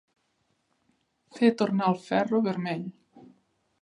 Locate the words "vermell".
2.49-2.89